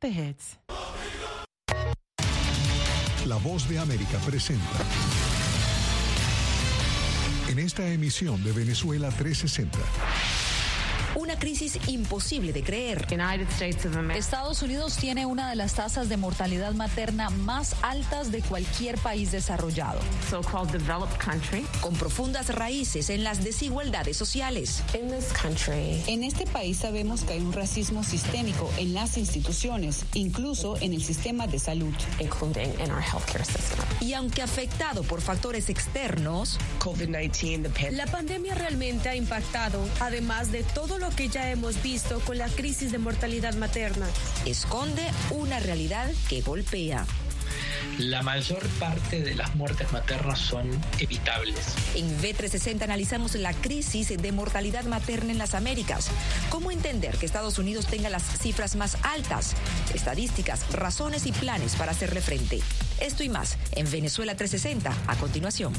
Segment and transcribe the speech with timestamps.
[0.00, 0.58] The Hits.
[3.26, 4.78] La voz de América presenta.
[7.48, 9.78] En esta emisión de Venezuela 360.
[11.16, 13.06] Una crisis imposible de creer.
[14.16, 19.30] Estados Unidos tiene una de las tasas de mortalidad materna más altas de cualquier país
[19.30, 20.00] desarrollado.
[21.80, 24.82] Con profundas raíces en las desigualdades sociales.
[26.08, 31.02] En este país sabemos que hay un racismo sistémico en las instituciones, incluso en el
[31.02, 31.94] sistema de salud.
[34.00, 36.58] Y aunque afectado por factores externos,
[37.92, 42.48] la pandemia realmente ha impactado, además de todo lo que ya hemos visto con la
[42.48, 44.06] crisis de mortalidad materna.
[44.46, 47.06] Esconde una realidad que golpea.
[47.98, 51.74] La mayor parte de las muertes maternas son evitables.
[51.94, 56.08] En B360 analizamos la crisis de mortalidad materna en las Américas.
[56.50, 59.54] ¿Cómo entender que Estados Unidos tenga las cifras más altas?
[59.94, 62.60] Estadísticas, razones y planes para hacerle frente.
[63.00, 65.72] Esto y más en Venezuela 360 a continuación.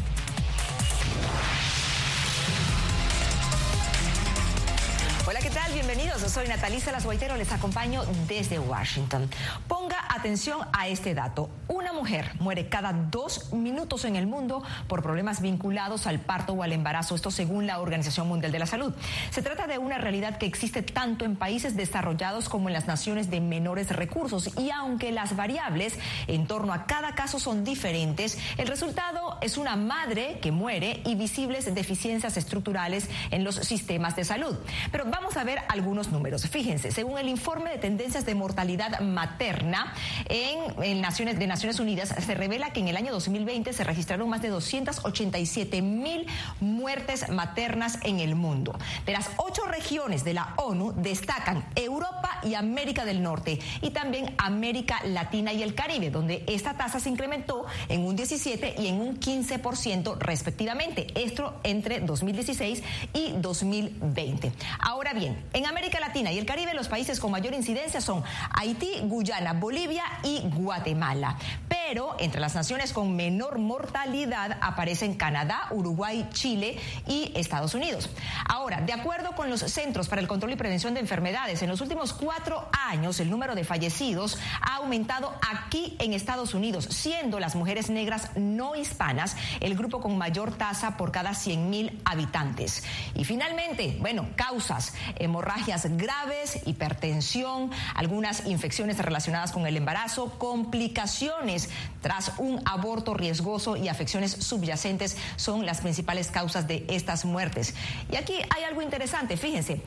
[5.73, 6.21] Bienvenidos.
[6.31, 9.29] Soy Natalisa Las Guaitero, les acompaño desde Washington.
[9.67, 11.49] Ponga atención a este dato.
[11.67, 16.63] Una mujer muere cada dos minutos en el mundo por problemas vinculados al parto o
[16.63, 18.93] al embarazo, esto según la Organización Mundial de la Salud.
[19.31, 23.29] Se trata de una realidad que existe tanto en países desarrollados como en las naciones
[23.29, 28.67] de menores recursos y aunque las variables en torno a cada caso son diferentes, el
[28.67, 34.55] resultado es una madre que muere y visibles deficiencias estructurales en los sistemas de salud.
[34.91, 36.47] Pero vamos a ver algunos números.
[36.47, 39.93] Fíjense, según el informe de tendencias de mortalidad materna
[40.29, 44.41] en, Naciones, de Naciones Unidas, se revela que en el año 2020 se registraron más
[44.41, 46.27] de 287 mil
[46.59, 48.77] muertes maternas en el mundo.
[49.05, 54.33] De las ocho regiones de la ONU destacan Europa y América del Norte y también
[54.37, 58.99] América Latina y el Caribe, donde esta tasa se incrementó en un 17 y en
[58.99, 61.07] un 15% respectivamente.
[61.15, 64.51] Esto entre 2016 y 2020.
[64.79, 68.23] Ahora Ahora bien, en América Latina y el Caribe los países con mayor incidencia son
[68.51, 71.37] Haití, Guyana, Bolivia y Guatemala.
[71.69, 78.09] Pero entre las naciones con menor mortalidad aparecen Canadá, Uruguay, Chile y Estados Unidos.
[78.47, 81.81] Ahora, de acuerdo con los Centros para el Control y Prevención de Enfermedades, en los
[81.81, 87.55] últimos cuatro años el número de fallecidos ha aumentado aquí en Estados Unidos, siendo las
[87.55, 92.83] mujeres negras no hispanas el grupo con mayor tasa por cada 100 mil habitantes.
[93.13, 94.93] Y finalmente, bueno, causas
[95.35, 101.69] hemorragias graves, hipertensión, algunas infecciones relacionadas con el embarazo, complicaciones
[102.01, 107.73] tras un aborto riesgoso y afecciones subyacentes son las principales causas de estas muertes.
[108.09, 109.81] Y aquí hay algo interesante, fíjense,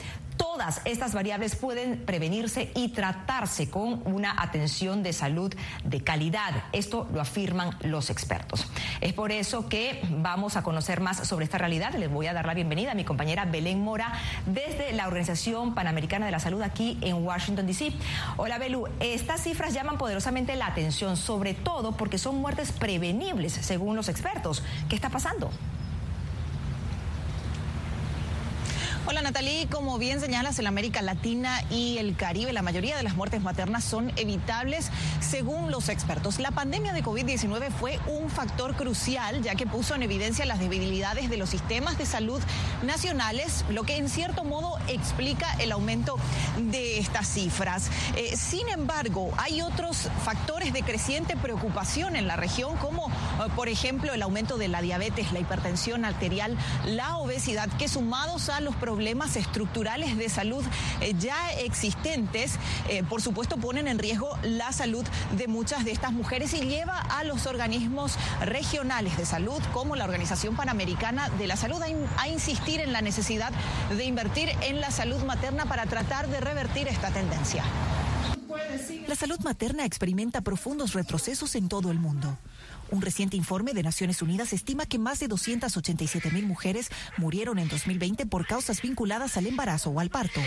[0.59, 5.55] todas estas variables pueden prevenirse y tratarse con una atención de salud
[5.85, 6.65] de calidad.
[6.73, 8.67] Esto lo afirman los expertos.
[9.01, 11.95] Es por eso que vamos a conocer más sobre esta realidad.
[11.95, 14.13] Les voy a dar la bienvenida a mi compañera Belén Mora
[14.47, 17.93] desde la Organización Panamericana de la Salud aquí en Washington, D.C.
[18.37, 18.89] Hola, Belu.
[18.99, 24.65] Estas cifras llaman poderosamente la atención, sobre todo porque son muertes prevenibles, según los expertos.
[24.89, 25.53] ¿Qué está pasando?
[29.11, 33.17] Hola Natalie, como bien señalas, en América Latina y el Caribe la mayoría de las
[33.17, 36.39] muertes maternas son evitables según los expertos.
[36.39, 41.31] La pandemia de COVID-19 fue un factor crucial ya que puso en evidencia las debilidades
[41.31, 42.39] de los sistemas de salud
[42.83, 46.19] nacionales, lo que en cierto modo explica el aumento
[46.59, 47.89] de estas cifras.
[48.15, 53.71] Eh, sin embargo, hay otros factores de creciente preocupación en la región como eh, por
[53.71, 58.77] ejemplo el aumento de la diabetes, la hipertensión arterial, la obesidad, que sumados a los
[58.77, 60.65] problemas problemas estructurales de salud
[61.01, 62.57] eh, ya existentes,
[62.89, 66.99] eh, por supuesto ponen en riesgo la salud de muchas de estas mujeres y lleva
[66.99, 71.87] a los organismos regionales de salud, como la Organización Panamericana de la Salud, a,
[72.21, 73.53] a insistir en la necesidad
[73.97, 77.63] de invertir en la salud materna para tratar de revertir esta tendencia.
[79.07, 82.37] La salud materna experimenta profundos retrocesos en todo el mundo.
[82.91, 86.89] Un reciente informe de Naciones Unidas estima que más de 287 mil mujeres
[87.19, 90.41] murieron en 2020 por causas vinculadas al embarazo o al parto.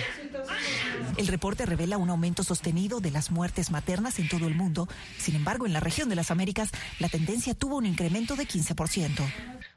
[1.17, 4.87] El reporte revela un aumento sostenido de las muertes maternas en todo el mundo.
[5.17, 9.31] Sin embargo, en la región de las Américas, la tendencia tuvo un incremento de 15%.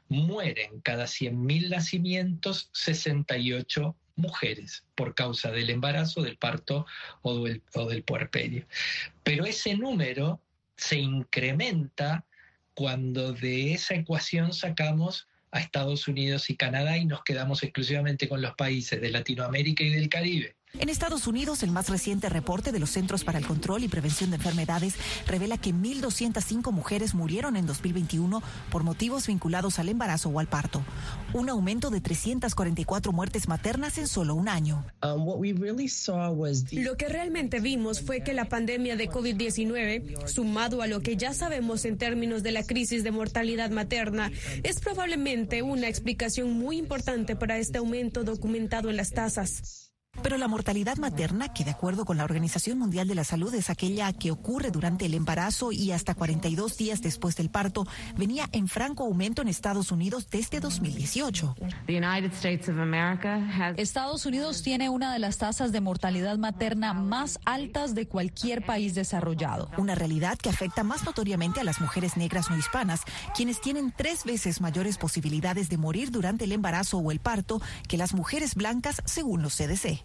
[0.09, 6.85] Mueren cada 100.000 nacimientos 68 mujeres por causa del embarazo, del parto
[7.21, 8.65] o del, o del puerperio.
[9.23, 10.39] Pero ese número
[10.77, 12.25] se incrementa
[12.75, 18.41] cuando de esa ecuación sacamos a Estados Unidos y Canadá y nos quedamos exclusivamente con
[18.41, 20.57] los países de Latinoamérica y del Caribe.
[20.77, 24.29] En Estados Unidos, el más reciente reporte de los Centros para el Control y Prevención
[24.29, 24.95] de Enfermedades
[25.25, 30.83] revela que 1.205 mujeres murieron en 2021 por motivos vinculados al embarazo o al parto,
[31.33, 34.85] un aumento de 344 muertes maternas en solo un año.
[35.01, 35.25] Um,
[36.83, 41.33] lo que realmente vimos fue que la pandemia de COVID-19, sumado a lo que ya
[41.33, 44.31] sabemos en términos de la crisis de mortalidad materna,
[44.63, 49.84] es probablemente una explicación muy importante para este aumento documentado en las tasas.
[50.21, 53.69] Pero la mortalidad materna, que de acuerdo con la Organización Mundial de la Salud es
[53.69, 57.85] aquella que ocurre durante el embarazo y hasta 42 días después del parto,
[58.17, 61.55] venía en franco aumento en Estados Unidos desde 2018.
[63.77, 68.95] Estados Unidos tiene una de las tasas de mortalidad materna más altas de cualquier país
[68.95, 69.69] desarrollado.
[69.77, 73.01] Una realidad que afecta más notoriamente a las mujeres negras no hispanas,
[73.35, 77.97] quienes tienen tres veces mayores posibilidades de morir durante el embarazo o el parto que
[77.97, 80.04] las mujeres blancas, según los CDC.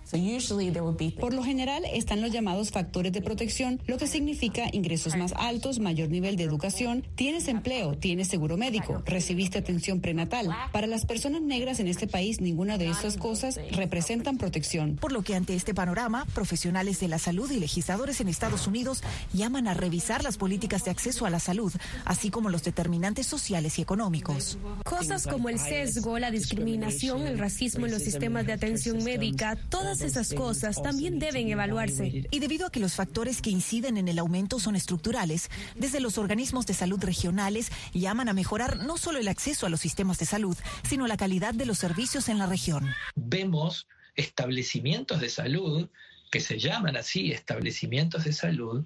[1.19, 5.79] Por lo general están los llamados factores de protección, lo que significa ingresos más altos,
[5.79, 10.49] mayor nivel de educación, tienes empleo, tienes seguro médico, recibiste atención prenatal.
[10.71, 14.97] Para las personas negras en este país, ninguna de estas cosas representan protección.
[14.97, 19.03] Por lo que ante este panorama, profesionales de la salud y legisladores en Estados Unidos
[19.33, 21.71] llaman a revisar las políticas de acceso a la salud,
[22.05, 24.57] así como los determinantes sociales y económicos.
[24.83, 30.00] Cosas como el sesgo, la discriminación, el racismo en los sistemas de atención médica, todas
[30.03, 32.27] esas cosas también deben evaluarse.
[32.29, 36.17] Y debido a que los factores que inciden en el aumento son estructurales, desde los
[36.17, 40.25] organismos de salud regionales llaman a mejorar no solo el acceso a los sistemas de
[40.25, 40.57] salud,
[40.87, 42.93] sino la calidad de los servicios en la región.
[43.15, 45.89] Vemos establecimientos de salud
[46.31, 48.85] que se llaman así establecimientos de salud,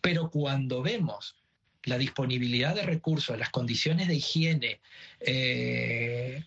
[0.00, 1.36] pero cuando vemos
[1.84, 4.80] la disponibilidad de recursos, las condiciones de higiene,
[5.20, 6.44] eh,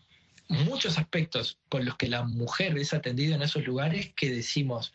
[0.49, 4.93] muchos aspectos con los que la mujer es atendida en esos lugares que decimos,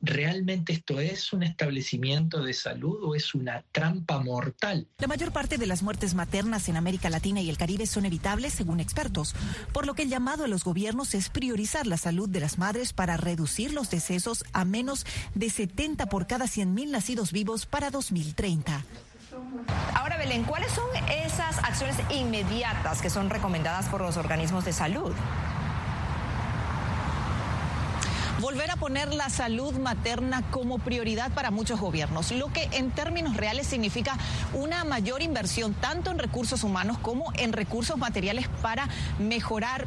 [0.00, 4.88] ¿realmente esto es un establecimiento de salud o es una trampa mortal?
[4.98, 8.54] La mayor parte de las muertes maternas en América Latina y el Caribe son evitables,
[8.54, 9.34] según expertos,
[9.72, 12.94] por lo que el llamado a los gobiernos es priorizar la salud de las madres
[12.94, 15.04] para reducir los decesos a menos
[15.34, 18.84] de 70 por cada 100.000 nacidos vivos para 2030.
[19.94, 25.14] Ahora, Belén, ¿cuáles son esas acciones inmediatas que son recomendadas por los organismos de salud?
[28.44, 33.38] volver a poner la salud materna como prioridad para muchos gobiernos, lo que en términos
[33.38, 34.18] reales significa
[34.52, 38.86] una mayor inversión tanto en recursos humanos como en recursos materiales para
[39.18, 39.86] mejorar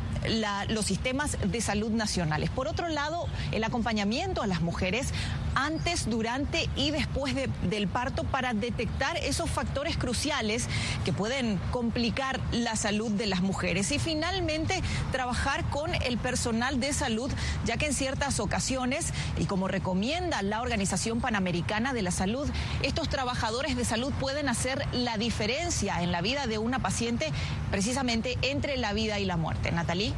[0.70, 2.50] los sistemas de salud nacionales.
[2.50, 5.14] Por otro lado, el acompañamiento a las mujeres
[5.58, 7.34] antes, durante y después
[7.64, 10.68] del parto para detectar esos factores cruciales
[11.04, 13.92] que pueden complicar la salud de las mujeres.
[13.92, 14.82] Y finalmente,
[15.12, 17.32] trabajar con el personal de salud,
[17.66, 22.48] ya que en ciertas ocasiones y como recomienda la Organización Panamericana de la Salud,
[22.84, 27.32] estos trabajadores de salud pueden hacer la diferencia en la vida de una paciente
[27.72, 29.72] precisamente entre la vida y la muerte.
[29.72, 30.14] Natalie.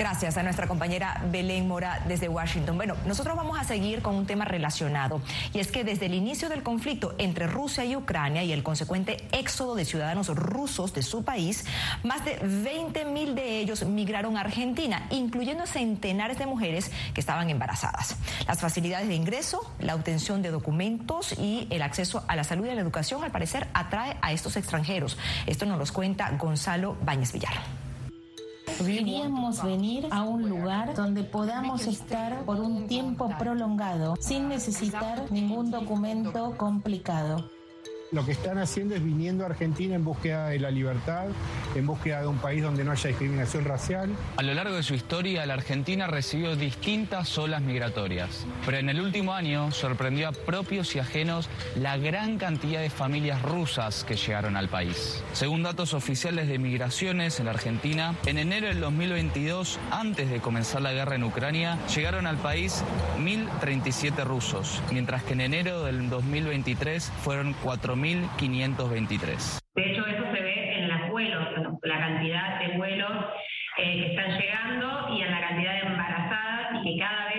[0.00, 2.78] Gracias a nuestra compañera Belén Mora desde Washington.
[2.78, 5.20] Bueno, nosotros vamos a seguir con un tema relacionado
[5.52, 9.28] y es que desde el inicio del conflicto entre Rusia y Ucrania y el consecuente
[9.30, 11.66] éxodo de ciudadanos rusos de su país,
[12.02, 17.50] más de 20 mil de ellos migraron a Argentina, incluyendo centenares de mujeres que estaban
[17.50, 18.16] embarazadas.
[18.48, 22.70] Las facilidades de ingreso, la obtención de documentos y el acceso a la salud y
[22.70, 25.18] a la educación, al parecer, atrae a estos extranjeros.
[25.44, 27.79] Esto nos lo cuenta Gonzalo Báñez Villar.
[28.80, 35.70] Queríamos venir a un lugar donde podamos estar por un tiempo prolongado sin necesitar ningún
[35.70, 37.59] documento complicado.
[38.12, 41.28] Lo que están haciendo es viniendo a Argentina en búsqueda de la libertad,
[41.76, 44.10] en búsqueda de un país donde no haya discriminación racial.
[44.36, 49.00] A lo largo de su historia, la Argentina recibió distintas olas migratorias, pero en el
[49.00, 54.56] último año sorprendió a propios y ajenos la gran cantidad de familias rusas que llegaron
[54.56, 55.22] al país.
[55.32, 60.82] Según datos oficiales de migraciones en la Argentina, en enero del 2022, antes de comenzar
[60.82, 62.82] la guerra en Ucrania, llegaron al país
[63.20, 69.60] 1.037 rusos, mientras que en enero del 2023 fueron 4.000 1523.
[69.74, 71.46] De hecho, eso se ve en los vuelos,
[71.82, 73.12] la cantidad de vuelos
[73.78, 77.29] eh, que están llegando y en la cantidad de embarazadas y que cada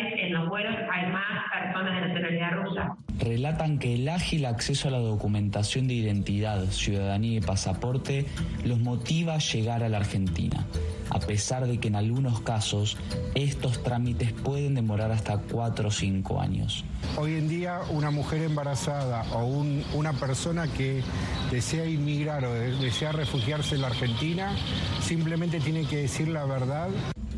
[0.52, 2.96] vez en los vuelos hay más personas de nacionalidad rusa.
[3.20, 8.26] Relatan que el ágil acceso a la documentación de identidad, ciudadanía y pasaporte
[8.64, 10.66] los motiva a llegar a la Argentina
[11.12, 12.98] a pesar de que en algunos casos
[13.36, 16.86] estos trámites pueden demorar hasta cuatro o cinco años.
[17.18, 19.46] Hoy en día una mujer embarazada o
[19.94, 21.04] una persona que
[21.52, 24.56] desea inmigrar o desea refugiarse en la Argentina
[25.02, 26.88] simplemente tiene que decir la verdad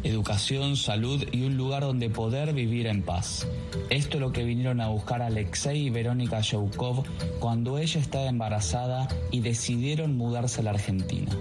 [0.04, 3.48] educación, salud y un lugar donde poder vivir en paz.
[3.90, 7.04] Esto es lo que vinieron a buscar Alexei y Verónica Youkov
[7.40, 11.32] cuando ella estaba embarazada y decidieron mudarse a la Argentina.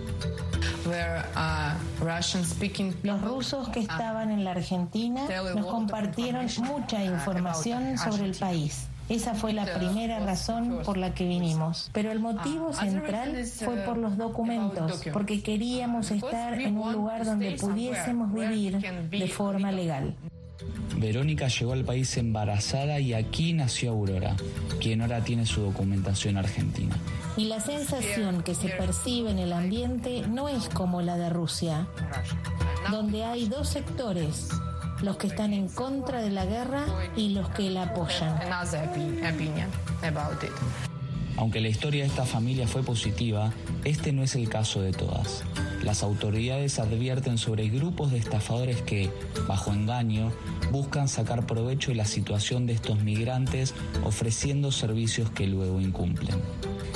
[3.02, 5.23] Los rusos que estaban en la Argentina
[5.54, 8.88] nos compartieron mucha información sobre el país.
[9.12, 11.90] Esa fue la primera razón por la que vinimos.
[11.92, 17.52] Pero el motivo central fue por los documentos, porque queríamos estar en un lugar donde
[17.52, 18.78] pudiésemos vivir
[19.11, 20.14] de forma legal.
[20.97, 24.37] Verónica llegó al país embarazada y aquí nació Aurora,
[24.81, 26.97] quien ahora tiene su documentación argentina.
[27.37, 31.87] Y la sensación que se percibe en el ambiente no es como la de Rusia,
[32.90, 34.49] donde hay dos sectores,
[35.02, 36.85] los que están en contra de la guerra
[37.16, 38.38] y los que la apoyan.
[41.37, 43.52] Aunque la historia de esta familia fue positiva,
[43.85, 45.44] este no es el caso de todas.
[45.82, 49.11] Las autoridades advierten sobre grupos de estafadores que,
[49.49, 50.30] bajo engaño,
[50.71, 56.37] buscan sacar provecho de la situación de estos migrantes ofreciendo servicios que luego incumplen.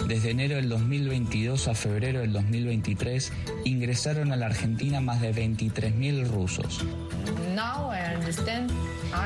[0.07, 3.33] Desde enero del 2022 a febrero del 2023
[3.65, 6.85] ingresaron a la Argentina más de 23.000 rusos.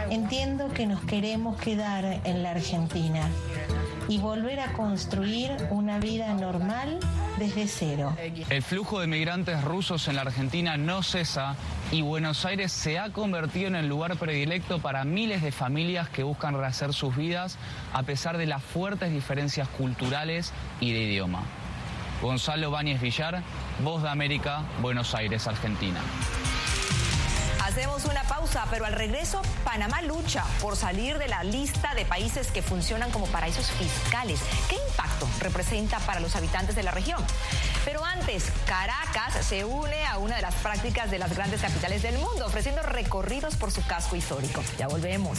[0.09, 3.29] Entiendo que nos queremos quedar en la Argentina
[4.09, 6.99] y volver a construir una vida normal
[7.39, 8.17] desde cero.
[8.49, 11.55] El flujo de migrantes rusos en la Argentina no cesa
[11.93, 16.23] y Buenos Aires se ha convertido en el lugar predilecto para miles de familias que
[16.23, 17.57] buscan rehacer sus vidas
[17.93, 21.43] a pesar de las fuertes diferencias culturales y de idioma.
[22.21, 23.43] Gonzalo Báñez Villar,
[23.83, 26.01] Voz de América, Buenos Aires, Argentina.
[27.81, 32.49] Hacemos una pausa, pero al regreso, Panamá lucha por salir de la lista de países
[32.49, 34.39] que funcionan como paraísos fiscales.
[34.69, 37.25] ¿Qué impacto representa para los habitantes de la región?
[37.87, 42.19] Pero antes, Caracas se une a una de las prácticas de las grandes capitales del
[42.19, 44.63] mundo, ofreciendo recorridos por su casco histórico.
[44.77, 45.39] Ya volvemos.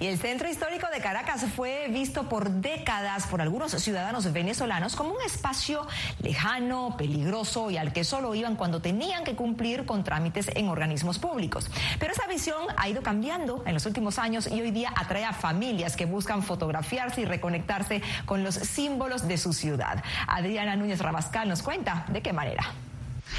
[0.00, 5.12] Y el centro histórico de Caracas fue visto por décadas por algunos ciudadanos venezolanos como
[5.12, 5.86] un espacio
[6.22, 11.18] lejano, peligroso y al que solo iban cuando tenían que cumplir con trámites en organismos
[11.18, 11.68] públicos.
[11.98, 15.32] Pero esa visión ha ido cambiando en los últimos años y hoy día atrae a
[15.32, 20.04] familias que buscan fotografiarse y reconectarse con los símbolos de su ciudad.
[20.28, 22.72] Adriana Núñez Rabascal nos cuenta de qué manera.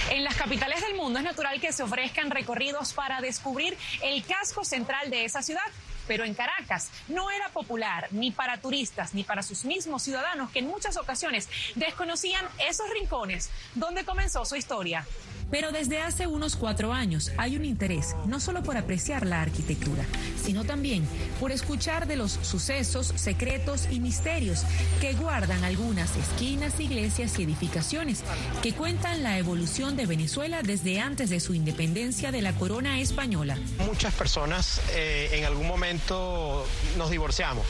[0.09, 4.63] En las capitales del mundo es natural que se ofrezcan recorridos para descubrir el casco
[4.63, 5.61] central de esa ciudad.
[6.09, 10.57] Pero en Caracas no era popular ni para turistas ni para sus mismos ciudadanos que
[10.57, 15.05] en muchas ocasiones desconocían esos rincones donde comenzó su historia.
[15.51, 20.05] Pero desde hace unos cuatro años hay un interés no solo por apreciar la arquitectura,
[20.41, 21.07] sino también
[21.39, 24.63] por escuchar de los sucesos, secretos y misterios
[25.01, 28.23] que guardan algunas esquinas, iglesias y edificaciones
[28.61, 33.57] que cuentan la evolución de Venezuela desde antes de su independencia de la corona española.
[33.85, 36.65] Muchas personas eh, en algún momento
[36.97, 37.65] nos divorciamos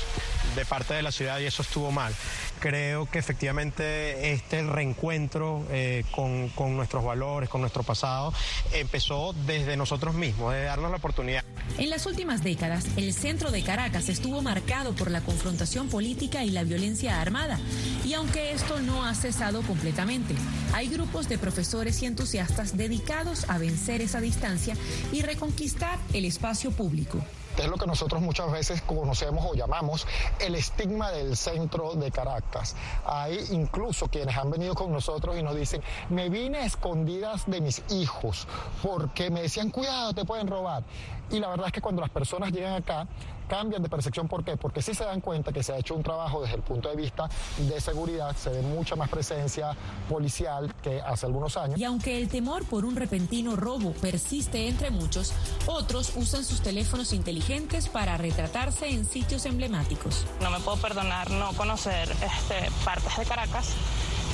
[0.56, 2.14] de parte de la ciudad y eso estuvo mal.
[2.60, 8.34] Creo que efectivamente este reencuentro eh, con, con, nuestros valores, con nuestro pasado,
[8.74, 11.44] empezó desde nosotros mismos, de darnos la oportunidad.
[11.78, 16.50] En las últimas décadas, el centro de Caracas estuvo marcado por la confrontación política y
[16.50, 17.60] la violencia armada.
[18.06, 20.36] Y aunque esto no ha cesado completamente,
[20.74, 24.76] hay grupos de profesores y entusiastas dedicados a vencer esa distancia
[25.12, 27.24] y reconquistar el espacio público
[27.58, 30.08] es lo que nosotros muchas veces conocemos o llamamos
[30.40, 32.76] el estigma del centro de Caracas.
[33.06, 37.62] Hay incluso quienes han venido con nosotros y nos dicen, me vine a escondidas de
[37.62, 38.48] mis hijos
[38.82, 40.84] porque me decían, cuidado, te pueden robar.
[41.32, 43.08] Y la verdad es que cuando las personas llegan acá,
[43.50, 44.30] cambian de percepción.
[44.30, 44.56] ¿Por qué?
[44.56, 46.96] Porque sí se dan cuenta que se ha hecho un trabajo desde el punto de
[46.96, 47.28] vista
[47.58, 49.76] de seguridad, se ve mucha más presencia
[50.08, 51.78] policial que hace algunos años.
[51.78, 55.34] Y aunque el temor por un repentino robo persiste entre muchos,
[55.66, 60.26] otros usan sus teléfonos inteligentes para retratarse en sitios emblemáticos.
[60.42, 63.74] No me puedo perdonar no conocer este, partes de Caracas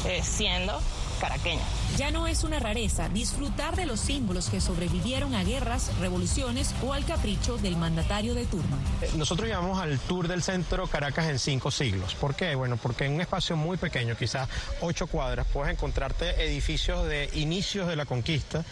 [0.05, 0.77] eh, siendo
[1.25, 1.63] caraqueña.
[1.97, 6.93] Ya no es una rareza disfrutar de los símbolos que sobrevivieron a guerras, revoluciones o
[6.93, 8.77] al capricho del mandatario de turno.
[9.01, 12.13] Eh, nosotros llamamos al tour del centro Caracas en cinco siglos.
[12.13, 12.53] ¿Por qué?
[12.53, 14.47] Bueno, porque en un espacio muy pequeño, quizás
[14.81, 18.63] ocho cuadras, puedes encontrarte edificios de inicios de la conquista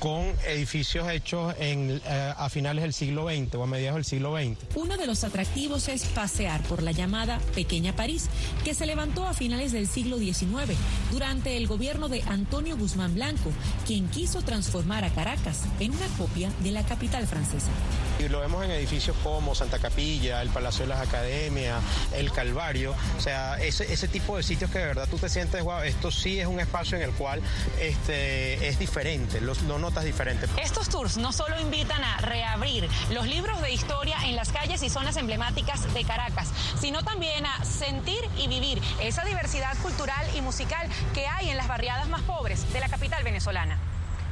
[0.00, 4.34] con edificios hechos en, eh, a finales del siglo XX o a mediados del siglo
[4.36, 4.56] XX.
[4.74, 8.28] Uno de los atractivos es pasear por la llamada Pequeña París,
[8.64, 10.74] que se levantó a finales del siglo XIX
[11.12, 13.52] durante el gobierno de Antonio Guzmán Blanco,
[13.86, 17.70] quien quiso transformar a Caracas en una copia de la capital francesa.
[18.18, 21.82] Y lo vemos en edificios como Santa Capilla, el Palacio de las Academias,
[22.14, 25.62] el Calvario, o sea, ese, ese tipo de sitios que de verdad tú te sientes,
[25.62, 27.42] wow, esto sí es un espacio en el cual
[27.80, 30.48] este, es diferente, los, no diferentes.
[30.62, 34.88] Estos tours no solo invitan a reabrir los libros de historia en las calles y
[34.88, 36.48] zonas emblemáticas de Caracas,
[36.80, 41.66] sino también a sentir y vivir esa diversidad cultural y musical que hay en las
[41.66, 43.78] barriadas más pobres de la capital venezolana.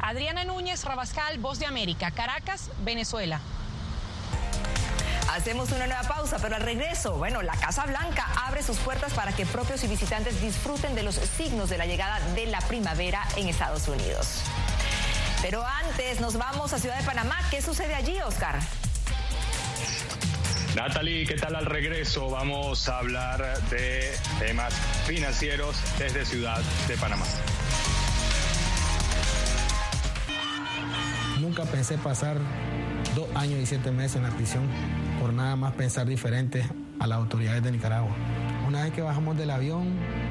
[0.01, 3.41] Adriana Núñez Rabascal, Voz de América, Caracas, Venezuela.
[5.31, 9.33] Hacemos una nueva pausa, pero al regreso, bueno, la Casa Blanca abre sus puertas para
[9.33, 13.49] que propios y visitantes disfruten de los signos de la llegada de la primavera en
[13.49, 14.43] Estados Unidos.
[15.43, 17.37] Pero antes nos vamos a Ciudad de Panamá.
[17.51, 18.59] ¿Qué sucede allí, Oscar?
[20.75, 22.29] Natalie, ¿qué tal al regreso?
[22.29, 24.75] Vamos a hablar de temas
[25.07, 27.25] financieros desde Ciudad de Panamá.
[31.41, 32.37] Nunca pensé pasar
[33.15, 34.69] dos años y siete meses en la prisión
[35.21, 36.65] por nada más pensar diferente
[36.99, 38.15] a las autoridades de Nicaragua.
[38.67, 39.99] Una vez que bajamos del avión,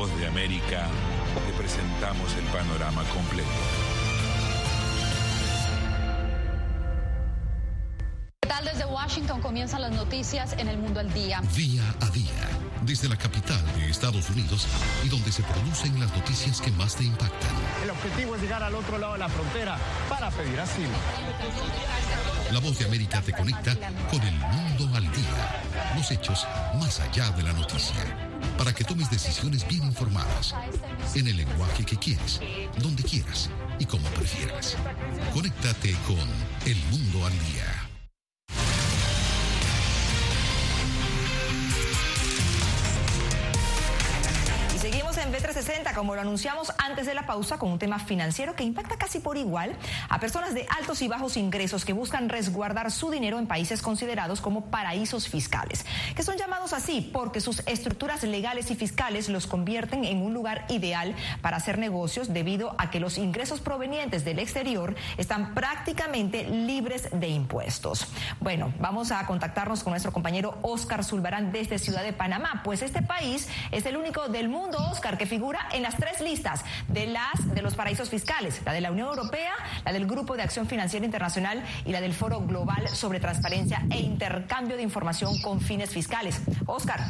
[0.00, 0.86] Voz de América
[1.46, 3.50] te presentamos el panorama completo.
[8.40, 8.64] ¿Qué tal?
[8.64, 11.42] Desde Washington comienzan las noticias en el mundo al día.
[11.54, 12.48] Día a día,
[12.80, 14.66] desde la capital de Estados Unidos
[15.04, 17.50] y donde se producen las noticias que más te impactan.
[17.84, 19.76] El objetivo es llegar al otro lado de la frontera
[20.08, 20.96] para pedir asilo.
[22.50, 23.76] La voz de América te conecta
[24.10, 25.94] con el mundo al día.
[25.94, 26.46] Los hechos
[26.78, 30.54] más allá de la noticia para que tomes decisiones bien informadas,
[31.14, 32.40] en el lenguaje que quieres,
[32.82, 34.76] donde quieras y como prefieras.
[35.32, 36.28] Conéctate con
[36.66, 37.89] El Mundo al Día.
[45.90, 49.20] 360, como lo anunciamos antes de la pausa, con un tema financiero que impacta casi
[49.20, 49.76] por igual
[50.08, 54.40] a personas de altos y bajos ingresos que buscan resguardar su dinero en países considerados
[54.40, 60.04] como paraísos fiscales, que son llamados así porque sus estructuras legales y fiscales los convierten
[60.04, 64.94] en un lugar ideal para hacer negocios debido a que los ingresos provenientes del exterior
[65.16, 68.06] están prácticamente libres de impuestos.
[68.40, 73.02] Bueno, vamos a contactarnos con nuestro compañero Oscar Zulbarán desde Ciudad de Panamá, pues este
[73.02, 77.54] país es el único del mundo, Oscar, que figura en las tres listas de las
[77.54, 79.52] de los paraísos fiscales, la de la Unión Europea,
[79.84, 84.00] la del Grupo de Acción Financiera Internacional y la del Foro Global sobre Transparencia e
[84.00, 86.42] Intercambio de Información con fines fiscales.
[86.66, 87.00] Oscar.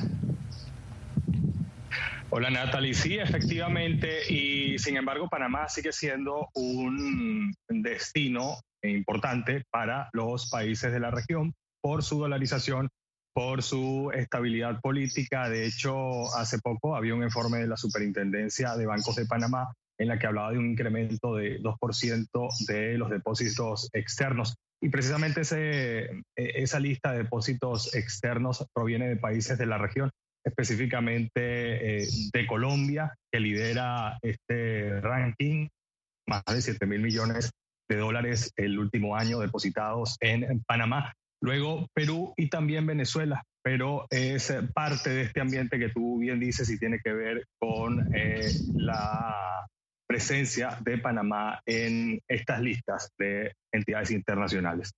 [2.33, 10.49] Hola Natalie, sí, efectivamente, y sin embargo Panamá sigue siendo un destino importante para los
[10.49, 12.89] países de la región por su dolarización,
[13.33, 15.49] por su estabilidad política.
[15.49, 20.09] De hecho, hace poco había un informe de la Superintendencia de Bancos de Panamá en
[20.09, 24.57] la que hablaba de un incremento de 2% de los depósitos externos.
[24.83, 30.11] Y precisamente ese, e, esa lista de depósitos externos proviene de países de la región
[30.45, 35.69] específicamente eh, de Colombia, que lidera este ranking,
[36.27, 37.51] más de 7 mil millones
[37.91, 41.13] de dólares el último año depositados en, Panamá.
[41.43, 46.71] Luego Perú y también Venezuela, pero es parte de este ambiente que tú bien dices
[46.71, 49.67] y tiene que ver con eh, la
[50.07, 54.93] presencia de Panamá en estas listas de entidades internacionales.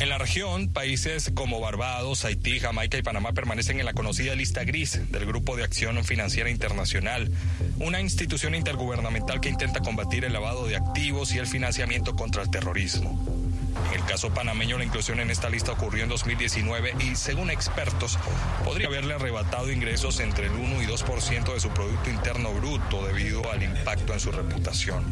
[0.00, 4.64] En la región, países como Barbados, Haití, Jamaica y Panamá permanecen en la conocida lista
[4.64, 7.30] gris del Grupo de Acción Financiera Internacional,
[7.78, 12.50] una institución intergubernamental que intenta combatir el lavado de activos y el financiamiento contra el
[12.50, 13.43] terrorismo.
[13.92, 18.18] El caso panameño, la inclusión en esta lista ocurrió en 2019 y, según expertos,
[18.64, 23.50] podría haberle arrebatado ingresos entre el 1 y 2% de su Producto Interno Bruto debido
[23.50, 25.04] al impacto en su reputación.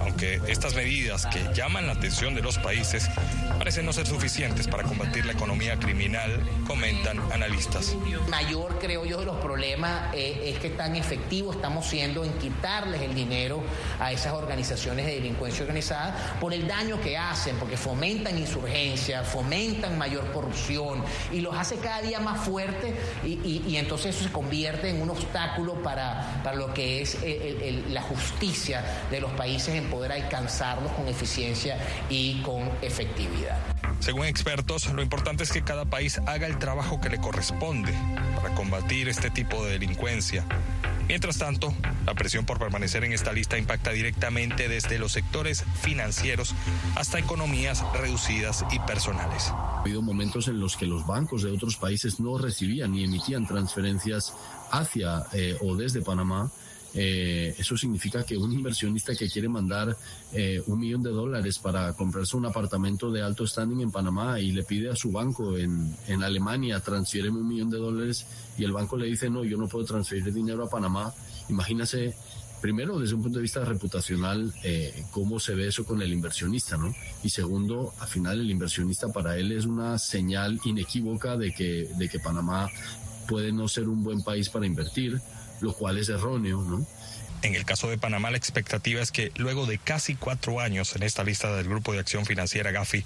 [0.00, 3.08] Aunque estas medidas que llaman la atención de los países
[3.58, 7.96] parecen no ser suficientes para combatir la economía criminal, comentan analistas.
[8.28, 13.02] Mayor, creo yo, de los problemas eh, es que tan efectivos estamos siendo en quitarles
[13.02, 13.62] el dinero
[14.00, 19.98] a esas organizaciones de delincuencia organizada por el daño que hacen, porque fomentan insurgencia, fomentan
[19.98, 25.02] mayor corrupción y los hace cada día más fuertes y, entonces eso se convierte en
[25.02, 27.18] un obstáculo para, para lo que es
[27.90, 31.76] la justicia de los países en poder alcanzarlos con eficiencia
[32.08, 33.58] y con efectividad.
[34.00, 37.92] Según expertos, lo importante es que cada país haga el trabajo que le corresponde
[38.36, 40.46] para combatir este tipo de delincuencia
[41.12, 41.74] Mientras tanto,
[42.06, 46.54] la presión por permanecer en esta lista impacta directamente desde los sectores financieros
[46.96, 49.48] hasta economías reducidas y personales.
[49.48, 53.46] Ha habido momentos en los que los bancos de otros países no recibían ni emitían
[53.46, 54.32] transferencias
[54.70, 56.50] hacia eh, o desde Panamá
[56.94, 59.96] eh, eso significa que un inversionista que quiere mandar
[60.32, 64.52] eh, un millón de dólares para comprarse un apartamento de alto standing en Panamá y
[64.52, 68.26] le pide a su banco en, en Alemania transfiéreme un millón de dólares
[68.58, 71.12] y el banco le dice no, yo no puedo transferir dinero a Panamá,
[71.48, 72.14] imagínase
[72.62, 76.76] primero, desde un punto de vista reputacional, eh, cómo se ve eso con el inversionista,
[76.78, 76.94] ¿no?
[77.22, 82.08] Y segundo, al final el inversionista para él es una señal inequívoca de que, de
[82.08, 82.70] que Panamá
[83.26, 85.20] puede no ser un buen país para invertir,
[85.62, 86.86] lo cual es erróneo, ¿no?
[87.42, 91.02] En el caso de Panamá, la expectativa es que luego de casi cuatro años en
[91.02, 93.04] esta lista del Grupo de Acción Financiera GAFI,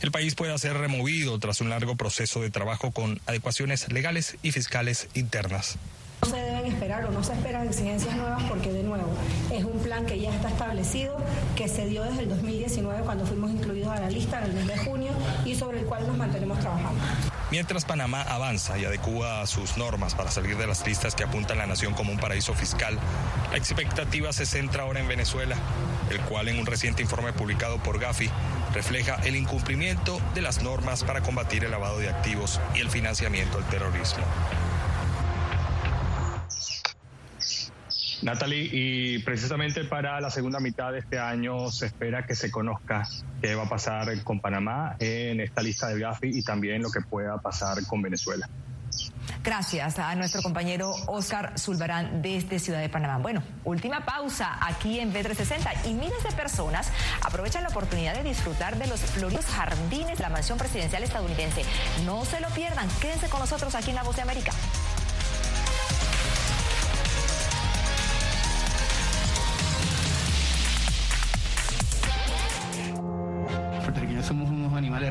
[0.00, 4.50] el país pueda ser removido tras un largo proceso de trabajo con adecuaciones legales y
[4.50, 5.78] fiscales internas.
[6.26, 9.06] No se deben esperar o no se esperan exigencias nuevas porque de nuevo
[9.52, 11.16] es un plan que ya está establecido,
[11.54, 14.66] que se dio desde el 2019 cuando fuimos incluidos a la lista en el mes
[14.66, 15.12] de junio
[15.44, 17.00] y sobre el cual nos mantenemos trabajando.
[17.52, 21.60] Mientras Panamá avanza y adecúa sus normas para salir de las listas que apuntan a
[21.60, 22.98] la nación como un paraíso fiscal,
[23.52, 25.54] la expectativa se centra ahora en Venezuela,
[26.10, 28.28] el cual en un reciente informe publicado por Gafi
[28.74, 33.58] refleja el incumplimiento de las normas para combatir el lavado de activos y el financiamiento
[33.58, 34.24] del terrorismo.
[38.22, 43.06] Natalie, y precisamente para la segunda mitad de este año se espera que se conozca
[43.42, 47.00] qué va a pasar con Panamá en esta lista del GAFI y también lo que
[47.00, 48.48] pueda pasar con Venezuela.
[49.42, 53.18] Gracias a nuestro compañero Oscar Zulbarán desde Ciudad de Panamá.
[53.18, 56.90] Bueno, última pausa aquí en B360 y miles de personas
[57.22, 61.62] aprovechan la oportunidad de disfrutar de los floridos jardines de la mansión presidencial estadounidense.
[62.04, 64.52] No se lo pierdan, quédense con nosotros aquí en La Voz de América.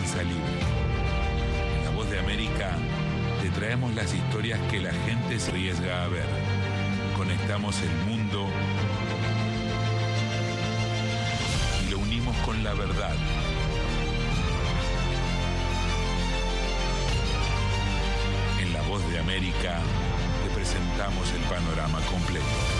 [0.00, 0.22] prensa.
[0.22, 2.76] En La Voz de América
[3.42, 6.26] te traemos las historias que la gente se arriesga a ver.
[7.16, 8.46] Conectamos el mundo
[11.86, 13.14] y lo unimos con la verdad.
[18.58, 19.80] En La Voz de América
[20.44, 22.79] te presentamos el panorama completo.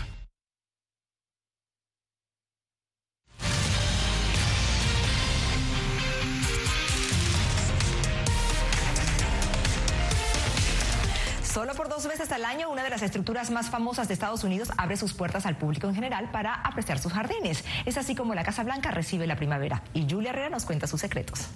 [12.31, 15.45] Veces al año, una de las estructuras más famosas de Estados Unidos abre sus puertas
[15.45, 17.63] al público en general para apreciar sus jardines.
[17.85, 19.83] Es así como la Casa Blanca recibe la primavera.
[19.93, 21.47] Y Julia Herrera nos cuenta sus secretos.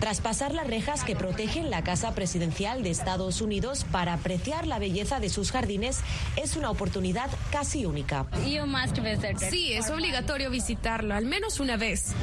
[0.00, 4.78] Tras pasar las rejas que protegen la Casa Presidencial de Estados Unidos para apreciar la
[4.78, 6.00] belleza de sus jardines,
[6.36, 8.26] es una oportunidad casi única.
[9.50, 12.14] Sí, es obligatorio visitarlo, al menos una vez.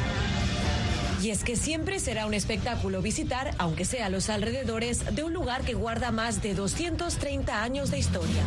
[1.21, 5.63] Y es que siempre será un espectáculo visitar, aunque sea los alrededores, de un lugar
[5.63, 8.43] que guarda más de 230 años de historia.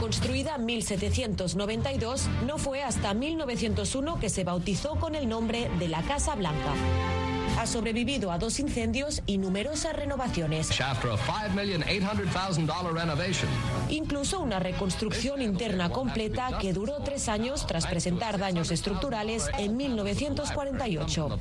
[0.00, 6.02] Construida en 1792, no fue hasta 1901 que se bautizó con el nombre de la
[6.02, 6.74] Casa Blanca.
[7.58, 10.70] Ha sobrevivido a dos incendios y numerosas renovaciones.
[13.88, 21.38] Incluso una reconstrucción interna completa que duró tres años tras presentar daños estructurales en 1948.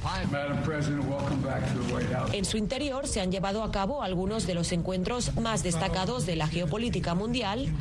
[2.34, 6.36] En su interior se han llevado a cabo algunos de los encuentros más destacados de
[6.36, 7.74] la geopolítica mundial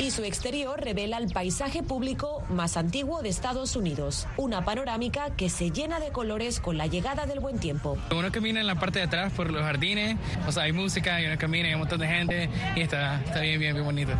[0.00, 5.50] y su exterior revela el paisaje público más antiguo de Estados Unidos, una panorámica que
[5.50, 7.98] se llena de colores con la llegada del buen tiempo.
[8.10, 10.16] Uno camina en la parte de atrás por los jardines,
[10.46, 13.20] o sea, hay música y uno camina y hay un montón de gente y está,
[13.24, 14.12] está bien, bien, bien bonito.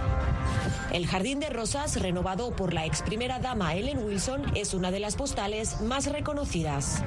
[0.92, 5.01] El Jardín de Rosas, renovado por la ex primera dama Ellen Wilson, es una de
[5.01, 7.03] las postales más reconocidas.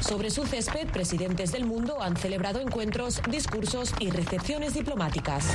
[0.00, 5.46] Sobre su césped, presidentes del mundo han celebrado encuentros, discursos y recepciones diplomáticas.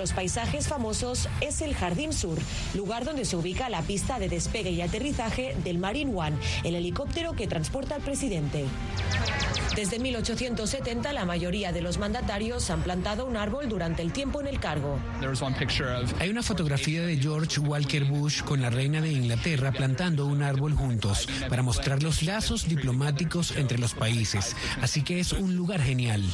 [0.00, 2.38] Los paisajes famosos es el Jardín Sur,
[2.72, 7.34] lugar donde se ubica la pista de despegue y aterrizaje del Marine One, el helicóptero
[7.34, 8.64] que transporta al presidente.
[9.80, 14.46] Desde 1870 la mayoría de los mandatarios han plantado un árbol durante el tiempo en
[14.46, 14.98] el cargo.
[16.18, 20.74] Hay una fotografía de George Walker Bush con la reina de Inglaterra plantando un árbol
[20.74, 24.54] juntos para mostrar los lazos diplomáticos entre los países.
[24.82, 26.24] Así que es un lugar genial.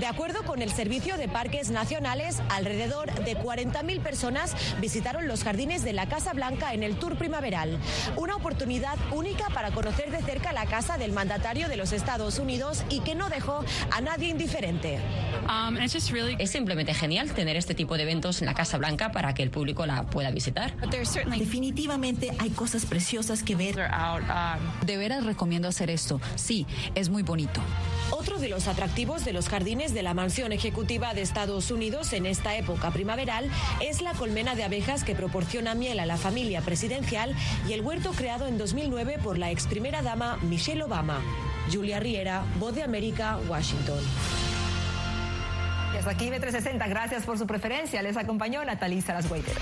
[0.00, 5.84] De acuerdo con el Servicio de Parques Nacionales, alrededor de 40.000 personas visitaron los jardines
[5.84, 7.78] de la Casa Blanca en el Tour Primaveral.
[8.16, 12.82] Una oportunidad única para conocer de cerca la casa del mandatario de los Estados Unidos
[12.90, 14.98] y que no dejó a nadie indiferente.
[16.38, 19.50] Es simplemente genial tener este tipo de eventos en la Casa Blanca para que el
[19.50, 20.74] público la pueda visitar.
[21.38, 23.88] Definitivamente hay cosas preciosas que ver.
[24.84, 26.20] De veras recomiendo hacer esto.
[26.36, 27.60] Sí, es muy bonito.
[28.10, 32.26] Otro de los atractivos de los jardines de la mansión ejecutiva de Estados Unidos en
[32.26, 37.34] esta época primaveral es la colmena de abejas que proporciona miel a la familia presidencial
[37.68, 41.20] y el huerto creado en 2009 por la ex primera dama Michelle Obama.
[41.70, 43.98] Julia Riera, De América, Washington.
[45.94, 46.86] Y hasta aquí B360.
[46.88, 48.02] Gracias por su preferencia.
[48.02, 49.60] Les acompañó Natalí Salas Guaitero.